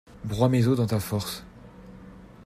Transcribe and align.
Broie 0.25 0.49
mes 0.49 0.65
os 0.67 0.77
dans 0.77 0.87
ta 0.87 0.99
force. 0.99 1.43